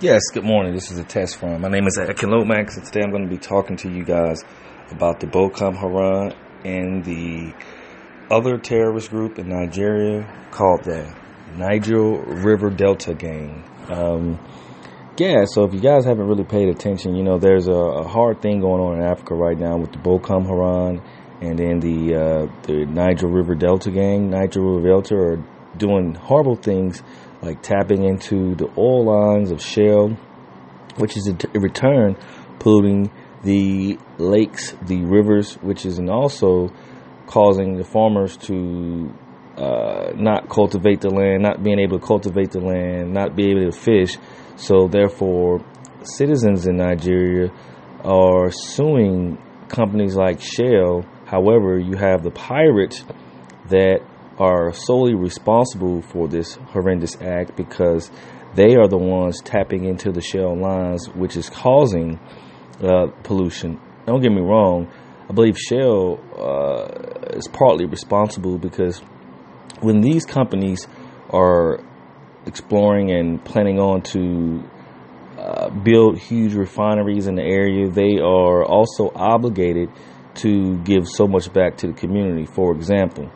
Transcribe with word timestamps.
Yes, 0.00 0.22
good 0.32 0.44
morning. 0.44 0.74
This 0.74 0.90
is 0.90 0.98
a 0.98 1.04
test 1.04 1.40
run. 1.40 1.60
My 1.60 1.68
name 1.68 1.86
is 1.86 1.96
Akin 1.98 2.30
Lomax, 2.30 2.76
and 2.76 2.84
today 2.84 3.00
I'm 3.02 3.10
going 3.10 3.24
to 3.24 3.30
be 3.30 3.38
talking 3.38 3.76
to 3.78 3.90
you 3.90 4.04
guys 4.04 4.44
about 4.90 5.20
the 5.20 5.26
Boko 5.26 5.72
Haram 5.72 6.32
and 6.64 7.04
the 7.04 7.54
other 8.30 8.58
terrorist 8.58 9.10
group 9.10 9.38
in 9.38 9.48
Nigeria 9.48 10.26
called 10.50 10.84
the 10.84 11.14
Niger 11.56 12.18
River 12.20 12.70
Delta 12.70 13.14
Gang. 13.14 13.64
Um, 13.88 14.38
yeah, 15.16 15.44
so 15.46 15.64
if 15.64 15.72
you 15.72 15.80
guys 15.80 16.04
haven't 16.04 16.26
really 16.26 16.44
paid 16.44 16.68
attention, 16.68 17.16
you 17.16 17.22
know, 17.22 17.38
there's 17.38 17.68
a, 17.68 17.72
a, 17.72 18.06
hard 18.06 18.42
thing 18.42 18.60
going 18.60 18.82
on 18.82 18.98
in 18.98 19.02
Africa 19.02 19.34
right 19.34 19.58
now 19.58 19.78
with 19.78 19.92
the 19.92 19.98
Boko 19.98 20.40
Haram 20.40 21.00
and 21.40 21.58
then 21.58 21.80
the 21.80 22.14
uh, 22.14 22.46
the 22.66 22.84
Niger 22.84 23.28
River 23.28 23.54
Delta 23.54 23.90
Gang. 23.90 24.28
Niger 24.28 24.60
River 24.60 24.88
Delta 24.88 25.14
are 25.16 25.44
doing 25.78 26.14
horrible 26.14 26.56
things 26.56 27.02
like 27.42 27.62
tapping 27.62 28.04
into 28.04 28.54
the 28.54 28.68
oil 28.78 29.04
lines 29.04 29.50
of 29.50 29.62
Shell, 29.62 30.10
which 30.96 31.16
is 31.16 31.26
in 31.26 31.38
return 31.60 32.16
polluting 32.58 33.10
the 33.44 33.98
lakes, 34.18 34.74
the 34.82 35.04
rivers, 35.04 35.54
which 35.56 35.86
is 35.86 35.98
and 35.98 36.10
also 36.10 36.72
causing 37.26 37.76
the 37.76 37.84
farmers 37.84 38.36
to 38.36 39.12
uh, 39.56 40.12
not 40.16 40.48
cultivate 40.48 41.00
the 41.00 41.10
land, 41.10 41.42
not 41.42 41.62
being 41.62 41.78
able 41.78 41.98
to 41.98 42.06
cultivate 42.06 42.50
the 42.50 42.60
land, 42.60 43.12
not 43.12 43.36
be 43.36 43.50
able 43.50 43.70
to 43.70 43.72
fish. 43.72 44.16
So 44.56 44.88
therefore, 44.88 45.64
citizens 46.02 46.66
in 46.66 46.76
Nigeria 46.76 47.50
are 48.04 48.50
suing 48.50 49.38
companies 49.68 50.16
like 50.16 50.40
Shell. 50.40 51.04
However, 51.26 51.78
you 51.78 51.96
have 51.96 52.22
the 52.22 52.30
pirates 52.30 53.04
that 53.68 54.00
are 54.38 54.72
solely 54.72 55.14
responsible 55.14 56.02
for 56.02 56.28
this 56.28 56.54
horrendous 56.54 57.16
act 57.20 57.56
because 57.56 58.10
they 58.54 58.74
are 58.76 58.88
the 58.88 58.98
ones 58.98 59.40
tapping 59.42 59.84
into 59.84 60.12
the 60.12 60.20
shell 60.20 60.56
lines, 60.56 61.06
which 61.08 61.36
is 61.36 61.48
causing 61.50 62.18
uh, 62.82 63.06
pollution. 63.22 63.80
Don't 64.06 64.22
get 64.22 64.32
me 64.32 64.40
wrong. 64.40 64.88
I 65.28 65.32
believe 65.32 65.58
Shell 65.58 66.20
uh, 66.38 67.36
is 67.36 67.48
partly 67.48 67.86
responsible 67.86 68.58
because 68.58 69.00
when 69.80 70.00
these 70.00 70.24
companies 70.24 70.86
are 71.30 71.80
exploring 72.46 73.10
and 73.10 73.44
planning 73.44 73.80
on 73.80 74.02
to 74.02 74.62
uh, 75.36 75.70
build 75.70 76.18
huge 76.18 76.54
refineries 76.54 77.26
in 77.26 77.34
the 77.34 77.42
area, 77.42 77.88
they 77.90 78.18
are 78.18 78.64
also 78.64 79.10
obligated 79.14 79.90
to 80.36 80.76
give 80.84 81.08
so 81.08 81.26
much 81.26 81.52
back 81.52 81.76
to 81.78 81.88
the 81.88 81.92
community. 81.92 82.46
For 82.46 82.72
example, 82.72 83.30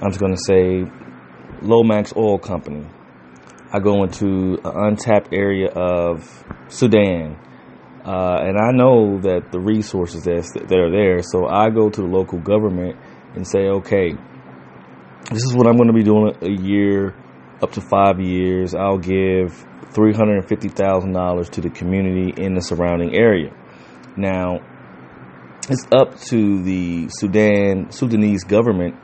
I'm 0.00 0.10
just 0.10 0.20
going 0.20 0.34
to 0.34 0.42
say 0.46 0.84
Lomax 1.62 2.14
Oil 2.16 2.38
Company. 2.38 2.86
I 3.72 3.80
go 3.80 4.02
into 4.04 4.58
an 4.62 4.92
untapped 4.92 5.32
area 5.32 5.68
of 5.68 6.44
Sudan, 6.68 7.36
uh, 8.04 8.38
and 8.42 8.58
I 8.58 8.72
know 8.72 9.18
that 9.22 9.52
the 9.52 9.58
resources 9.58 10.24
that 10.24 10.70
are 10.70 10.90
there. 10.90 11.22
So 11.22 11.46
I 11.46 11.70
go 11.70 11.88
to 11.88 12.00
the 12.02 12.06
local 12.06 12.38
government 12.38 12.96
and 13.34 13.48
say, 13.48 13.68
okay, 13.68 14.12
this 15.30 15.42
is 15.44 15.54
what 15.54 15.66
I'm 15.66 15.76
going 15.76 15.88
to 15.88 15.94
be 15.94 16.04
doing 16.04 16.36
a 16.42 16.62
year, 16.62 17.14
up 17.62 17.72
to 17.72 17.80
five 17.80 18.20
years. 18.20 18.74
I'll 18.74 18.98
give 18.98 19.66
$350,000 19.92 21.50
to 21.50 21.60
the 21.62 21.70
community 21.70 22.42
in 22.42 22.54
the 22.54 22.60
surrounding 22.60 23.14
area. 23.14 23.50
Now, 24.16 24.60
it's 25.70 25.86
up 25.90 26.20
to 26.26 26.62
the 26.62 27.08
Sudan 27.08 27.90
Sudanese 27.90 28.44
government 28.44 28.94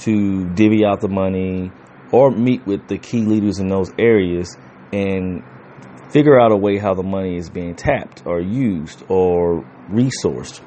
to 0.00 0.48
divvy 0.54 0.84
out 0.84 1.00
the 1.00 1.08
money 1.08 1.70
or 2.12 2.30
meet 2.30 2.66
with 2.66 2.88
the 2.88 2.98
key 2.98 3.22
leaders 3.22 3.58
in 3.58 3.68
those 3.68 3.90
areas 3.98 4.56
and 4.92 5.42
figure 6.10 6.40
out 6.40 6.52
a 6.52 6.56
way 6.56 6.78
how 6.78 6.94
the 6.94 7.02
money 7.02 7.36
is 7.36 7.48
being 7.50 7.74
tapped 7.76 8.22
or 8.26 8.40
used 8.40 9.02
or 9.08 9.64
resourced. 9.90 10.60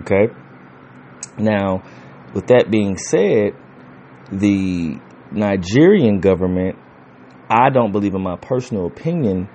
Okay? 0.00 0.32
Now, 1.38 1.82
with 2.34 2.48
that 2.48 2.70
being 2.70 2.96
said, 2.98 3.54
the 4.30 4.98
Nigerian 5.30 6.20
government, 6.20 6.76
I 7.48 7.70
don't 7.70 7.92
believe, 7.92 8.14
in 8.14 8.22
my 8.22 8.36
personal 8.36 8.86
opinion, 8.86 9.48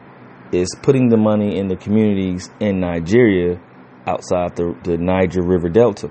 is 0.52 0.70
putting 0.82 1.10
the 1.10 1.18
money 1.18 1.58
in 1.58 1.68
the 1.68 1.76
communities 1.76 2.50
in 2.60 2.80
Nigeria 2.80 3.60
outside 4.06 4.56
the, 4.56 4.78
the 4.84 4.98
Niger 4.98 5.42
River 5.44 5.70
Delta. 5.70 6.10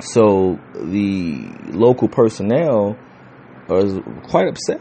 So 0.00 0.58
the 0.74 1.52
local 1.72 2.08
personnel 2.08 2.96
are 3.68 4.00
quite 4.22 4.48
upset. 4.48 4.80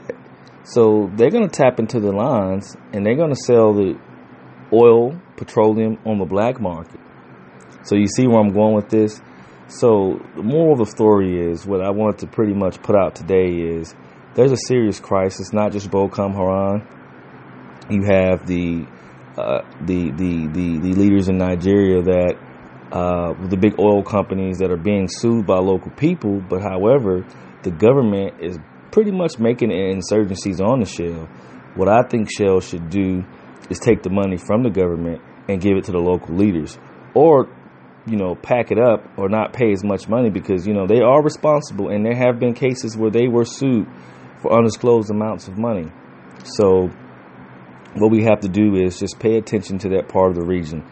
So 0.63 1.11
they're 1.15 1.31
going 1.31 1.47
to 1.47 1.55
tap 1.55 1.79
into 1.79 1.99
the 1.99 2.11
lines 2.11 2.75
and 2.93 3.05
they're 3.05 3.15
going 3.15 3.33
to 3.33 3.39
sell 3.39 3.73
the 3.73 3.99
oil, 4.71 5.19
petroleum 5.35 5.97
on 6.05 6.19
the 6.19 6.25
black 6.25 6.59
market. 6.59 6.99
So 7.83 7.95
you 7.95 8.07
see 8.07 8.27
where 8.27 8.39
I'm 8.39 8.53
going 8.53 8.75
with 8.75 8.89
this? 8.89 9.21
So 9.67 10.19
the 10.35 10.43
moral 10.43 10.73
of 10.73 10.79
the 10.79 10.85
story 10.85 11.51
is 11.51 11.65
what 11.65 11.81
I 11.81 11.91
wanted 11.91 12.19
to 12.19 12.27
pretty 12.27 12.53
much 12.53 12.81
put 12.81 12.95
out 12.95 13.15
today 13.15 13.49
is 13.49 13.93
there's 14.35 14.51
a 14.51 14.57
serious 14.57 14.99
crisis, 14.99 15.53
not 15.53 15.71
just 15.71 15.91
Boko 15.91 16.29
Haram. 16.29 16.87
You 17.89 18.03
have 18.03 18.47
the 18.47 18.85
uh, 19.37 19.61
the, 19.81 20.11
the 20.11 20.47
the 20.47 20.79
the 20.79 20.93
leaders 20.93 21.29
in 21.29 21.37
Nigeria 21.37 22.01
that 22.03 22.35
uh, 22.91 23.33
the 23.47 23.57
big 23.57 23.79
oil 23.79 24.03
companies 24.03 24.57
that 24.57 24.71
are 24.71 24.77
being 24.77 25.07
sued 25.07 25.45
by 25.45 25.57
local 25.59 25.91
people. 25.91 26.41
But 26.41 26.61
however, 26.61 27.25
the 27.63 27.71
government 27.71 28.41
is 28.41 28.57
pretty 28.91 29.11
much 29.11 29.37
making 29.37 29.69
insurgencies 29.69 30.59
on 30.59 30.79
the 30.79 30.85
Shell. 30.85 31.27
What 31.75 31.87
I 31.87 32.01
think 32.09 32.29
Shell 32.31 32.61
should 32.61 32.89
do 32.89 33.23
is 33.69 33.79
take 33.79 34.01
the 34.01 34.09
money 34.09 34.37
from 34.37 34.63
the 34.63 34.71
government 34.71 35.21
and 35.47 35.61
give 35.61 35.77
it 35.77 35.85
to 35.85 35.91
the 35.91 35.99
local 35.99 36.35
leaders, 36.35 36.77
or 37.13 37.47
you 38.07 38.17
know, 38.17 38.33
pack 38.33 38.71
it 38.71 38.79
up 38.79 39.05
or 39.17 39.29
not 39.29 39.53
pay 39.53 39.71
as 39.71 39.83
much 39.83 40.07
money 40.07 40.29
because 40.31 40.65
you 40.65 40.73
know 40.73 40.87
they 40.87 41.01
are 41.01 41.21
responsible, 41.21 41.89
and 41.89 42.03
there 42.03 42.15
have 42.15 42.39
been 42.39 42.53
cases 42.53 42.97
where 42.97 43.11
they 43.11 43.27
were 43.27 43.45
sued 43.45 43.87
for 44.41 44.51
undisclosed 44.51 45.11
amounts 45.11 45.47
of 45.47 45.57
money. 45.57 45.91
So, 46.43 46.89
what 47.95 48.09
we 48.09 48.23
have 48.23 48.39
to 48.39 48.47
do 48.47 48.75
is 48.75 48.99
just 48.99 49.19
pay 49.19 49.37
attention 49.37 49.77
to 49.79 49.89
that 49.89 50.07
part 50.07 50.31
of 50.31 50.37
the 50.37 50.45
region 50.45 50.83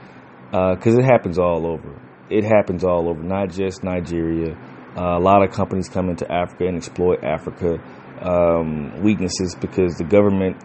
because 0.51 0.95
uh, 0.95 0.99
it 0.99 1.05
happens 1.05 1.37
all 1.37 1.65
over. 1.67 2.01
It 2.29 2.43
happens 2.43 2.83
all 2.83 3.09
over, 3.09 3.21
not 3.21 3.51
just 3.51 3.83
Nigeria. 3.83 4.55
Uh, 4.95 5.17
a 5.17 5.19
lot 5.19 5.43
of 5.43 5.51
companies 5.51 5.89
come 5.89 6.09
into 6.09 6.29
Africa 6.31 6.65
and 6.65 6.77
exploit 6.77 7.23
Africa 7.23 7.79
um, 8.21 9.01
weaknesses 9.03 9.55
because 9.55 9.95
the 9.95 10.03
government 10.03 10.57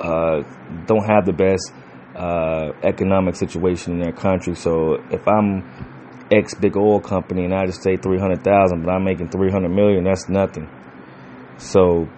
uh, 0.00 0.42
don't 0.86 1.04
have 1.04 1.26
the 1.26 1.32
best 1.32 1.72
uh, 2.16 2.72
economic 2.82 3.36
situation 3.36 3.94
in 3.94 4.00
their 4.00 4.12
country. 4.12 4.54
So 4.54 4.94
if 5.10 5.26
I'm 5.28 5.62
X 6.30 6.54
big 6.54 6.76
oil 6.76 7.00
company 7.00 7.44
and 7.44 7.54
I 7.54 7.66
just 7.66 7.82
say 7.82 7.96
three 7.96 8.18
hundred 8.18 8.42
thousand, 8.42 8.82
but 8.84 8.90
I'm 8.90 9.04
making 9.04 9.28
three 9.28 9.50
hundred 9.50 9.70
million, 9.70 10.04
that's 10.04 10.28
nothing. 10.28 10.68
So 11.58 12.08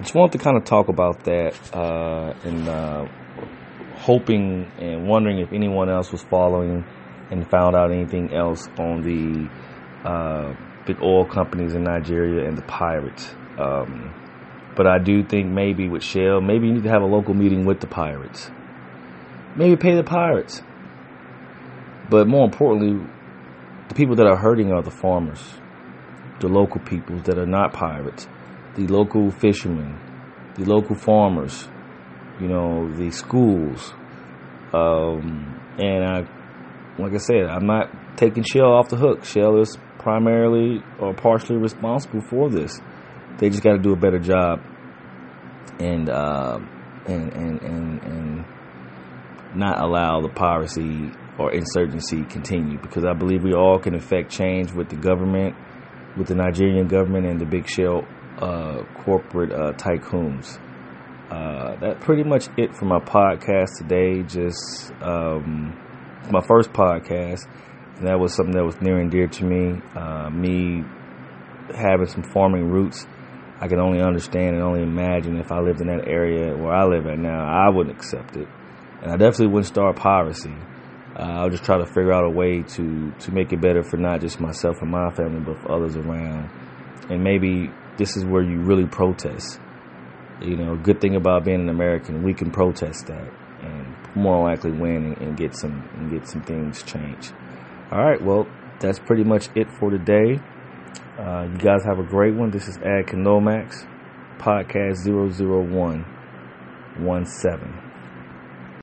just 0.00 0.14
wanted 0.14 0.38
to 0.38 0.38
kind 0.38 0.56
of 0.56 0.64
talk 0.64 0.88
about 0.88 1.24
that 1.24 1.54
uh, 1.74 2.32
and 2.44 2.68
uh, 2.68 3.08
hoping 4.00 4.70
and 4.78 5.06
wondering 5.06 5.38
if 5.38 5.52
anyone 5.52 5.90
else 5.90 6.10
was 6.10 6.22
following 6.22 6.84
and 7.30 7.48
found 7.48 7.76
out 7.76 7.92
anything 7.92 8.34
else 8.34 8.68
on 8.78 9.02
the 9.02 10.08
uh, 10.08 10.54
big 10.86 11.00
oil 11.02 11.24
companies 11.24 11.74
in 11.74 11.84
Nigeria 11.84 12.48
and 12.48 12.56
the 12.56 12.62
pirates. 12.62 13.34
Um, 13.58 14.14
but 14.76 14.86
I 14.86 14.98
do 14.98 15.22
think 15.24 15.50
maybe 15.50 15.88
with 15.88 16.02
Shell, 16.02 16.40
maybe 16.40 16.66
you 16.66 16.74
need 16.74 16.84
to 16.84 16.90
have 16.90 17.02
a 17.02 17.06
local 17.06 17.34
meeting 17.34 17.64
with 17.64 17.80
the 17.80 17.86
pirates. 17.86 18.50
Maybe 19.56 19.76
pay 19.76 19.94
the 19.94 20.04
pirates. 20.04 20.62
But 22.08 22.26
more 22.26 22.44
importantly, 22.44 23.06
the 23.88 23.94
people 23.94 24.16
that 24.16 24.26
are 24.26 24.36
hurting 24.36 24.72
are 24.72 24.82
the 24.82 24.90
farmers, 24.90 25.42
the 26.40 26.48
local 26.48 26.80
peoples 26.80 27.24
that 27.24 27.38
are 27.38 27.46
not 27.46 27.72
pirates, 27.72 28.26
the 28.76 28.86
local 28.86 29.30
fishermen, 29.30 29.98
the 30.56 30.64
local 30.64 30.96
farmers, 30.96 31.68
you 32.40 32.48
know, 32.48 32.90
the 32.96 33.10
schools. 33.10 33.92
Um, 34.72 35.60
and 35.78 36.04
I, 36.04 37.00
like 37.00 37.14
I 37.14 37.18
said, 37.18 37.46
I'm 37.48 37.66
not 37.66 38.16
taking 38.16 38.42
Shell 38.42 38.72
off 38.72 38.88
the 38.88 38.96
hook. 38.96 39.24
Shell 39.24 39.60
is 39.60 39.76
primarily 39.98 40.82
or 40.98 41.14
partially 41.14 41.56
responsible 41.56 42.20
for 42.22 42.50
this. 42.50 42.80
They 43.38 43.50
just 43.50 43.62
got 43.62 43.72
to 43.72 43.78
do 43.78 43.92
a 43.92 43.96
better 43.96 44.18
job 44.18 44.60
and, 45.78 46.08
uh, 46.08 46.58
and, 47.06 47.32
and, 47.32 47.62
and, 47.62 48.02
and 48.02 48.44
not 49.54 49.80
allow 49.82 50.20
the 50.20 50.28
piracy 50.28 51.10
or 51.38 51.52
insurgency 51.52 52.24
continue 52.24 52.78
because 52.78 53.04
I 53.04 53.14
believe 53.14 53.42
we 53.42 53.54
all 53.54 53.78
can 53.78 53.94
affect 53.94 54.30
change 54.30 54.72
with 54.72 54.90
the 54.90 54.96
government, 54.96 55.56
with 56.16 56.28
the 56.28 56.34
Nigerian 56.34 56.86
government 56.86 57.26
and 57.26 57.40
the 57.40 57.46
big 57.46 57.68
shell 57.68 58.06
uh, 58.38 58.82
corporate 59.04 59.52
uh, 59.52 59.72
tycoons. 59.72 60.58
Uh, 61.30 61.76
that 61.76 62.00
pretty 62.00 62.24
much 62.24 62.48
it 62.56 62.74
for 62.74 62.86
my 62.86 62.98
podcast 62.98 63.78
today. 63.78 64.22
Just 64.22 64.92
um, 65.00 65.78
my 66.30 66.40
first 66.40 66.72
podcast, 66.72 67.46
and 67.96 68.08
that 68.08 68.18
was 68.18 68.34
something 68.34 68.54
that 68.54 68.64
was 68.64 68.80
near 68.80 68.98
and 68.98 69.10
dear 69.10 69.28
to 69.28 69.44
me. 69.44 69.80
Uh, 69.94 70.28
me 70.30 70.82
having 71.74 72.06
some 72.06 72.22
farming 72.22 72.68
roots. 72.68 73.06
I 73.60 73.68
can 73.68 73.78
only 73.78 74.00
understand 74.00 74.56
and 74.56 74.64
only 74.64 74.82
imagine 74.82 75.36
if 75.38 75.52
I 75.52 75.60
lived 75.60 75.80
in 75.80 75.86
that 75.88 76.08
area 76.08 76.56
where 76.56 76.72
I 76.72 76.84
live 76.86 77.06
at 77.06 77.18
now, 77.18 77.44
I 77.44 77.68
wouldn't 77.68 77.94
accept 77.94 78.36
it. 78.36 78.48
And 79.02 79.12
I 79.12 79.16
definitely 79.16 79.48
wouldn't 79.48 79.66
start 79.66 79.96
piracy. 79.96 80.54
Uh, 81.14 81.22
I'll 81.22 81.50
just 81.50 81.64
try 81.64 81.76
to 81.76 81.86
figure 81.86 82.12
out 82.12 82.24
a 82.24 82.30
way 82.30 82.62
to, 82.62 83.12
to 83.12 83.32
make 83.32 83.52
it 83.52 83.60
better 83.60 83.82
for 83.82 83.98
not 83.98 84.20
just 84.20 84.40
myself 84.40 84.76
and 84.80 84.90
my 84.90 85.10
family, 85.10 85.40
but 85.40 85.60
for 85.60 85.72
others 85.72 85.94
around. 85.96 86.50
And 87.10 87.22
maybe 87.22 87.70
this 87.98 88.16
is 88.16 88.24
where 88.24 88.42
you 88.42 88.60
really 88.60 88.86
protest. 88.86 89.60
You 90.40 90.56
know, 90.56 90.76
good 90.76 91.00
thing 91.00 91.16
about 91.16 91.44
being 91.44 91.60
an 91.60 91.68
American, 91.68 92.22
we 92.22 92.32
can 92.32 92.50
protest 92.50 93.08
that 93.08 93.28
and 93.62 93.94
more 94.14 94.48
likely 94.48 94.70
win 94.72 95.14
and, 95.20 95.36
get 95.36 95.54
some 95.54 95.86
and 95.96 96.10
get 96.10 96.26
some 96.26 96.40
things 96.42 96.82
changed. 96.82 97.34
All 97.92 98.02
right, 98.02 98.22
well, 98.22 98.46
that's 98.80 98.98
pretty 98.98 99.24
much 99.24 99.48
it 99.54 99.70
for 99.70 99.90
today. 99.90 100.40
Uh, 101.18 101.46
you 101.52 101.58
guys 101.58 101.84
have 101.84 101.98
a 101.98 102.02
great 102.02 102.34
one. 102.34 102.50
This 102.50 102.66
is 102.68 102.78
Akin 102.78 103.24
Lomax, 103.24 103.84
podcast 104.38 105.04
00117. 105.06 107.89